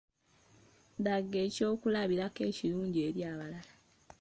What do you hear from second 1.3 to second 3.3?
ekyokulabirako Ekirungi eri